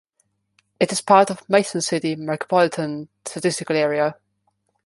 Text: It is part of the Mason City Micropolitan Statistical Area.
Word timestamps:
It 0.79 0.91
is 0.91 0.99
part 0.99 1.29
of 1.29 1.37
the 1.37 1.45
Mason 1.49 1.79
City 1.79 2.15
Micropolitan 2.15 3.07
Statistical 3.23 3.75
Area. 3.75 4.15